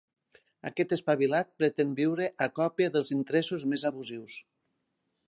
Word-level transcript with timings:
Aquest 0.69 0.93
espavilat 0.95 1.51
pretén 1.61 1.91
viure 2.01 2.29
a 2.45 2.47
còpia 2.61 2.95
dels 2.97 3.13
interessos 3.19 3.67
més 3.75 3.85
abusius. 3.91 4.39